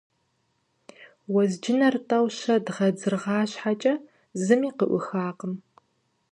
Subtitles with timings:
[1.33, 3.93] Уэзджынэр тӀэу-щэ дгъэдзыргъа щхьэкӀэ
[4.43, 5.53] зыми къыӀуихакъым.